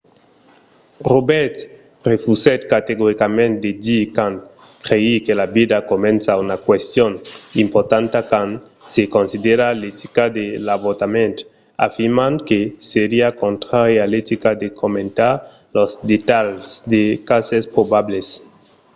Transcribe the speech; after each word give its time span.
roberts 1.11 1.61
refusèt 2.11 2.61
categoricament 2.73 3.53
de 3.63 3.71
dire 3.85 4.09
quand 4.15 4.35
crei 4.85 5.13
que 5.25 5.33
la 5.41 5.47
vida 5.57 5.77
comença 5.91 6.41
una 6.45 6.57
question 6.67 7.11
importanta 7.65 8.17
quand 8.29 8.51
se 8.93 9.03
considera 9.15 9.67
l’etica 9.81 10.23
de 10.37 10.45
l’avortament 10.65 11.35
afirmant 11.87 12.37
que 12.49 12.59
seriá 12.91 13.27
contrari 13.43 13.95
a 13.99 14.05
l’etica 14.11 14.49
de 14.61 14.67
comentar 14.81 15.33
los 15.77 15.91
detalhs 16.11 16.65
de 16.91 17.01
cases 17.29 17.63
probables 17.75 18.25